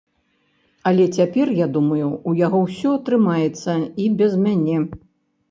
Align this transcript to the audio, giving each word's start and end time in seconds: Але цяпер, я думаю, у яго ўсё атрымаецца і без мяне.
Але 0.91 1.03
цяпер, 1.19 1.51
я 1.59 1.67
думаю, 1.75 2.07
у 2.31 2.33
яго 2.41 2.63
ўсё 2.65 2.95
атрымаецца 3.01 3.77
і 4.07 4.11
без 4.25 4.33
мяне. 4.49 4.77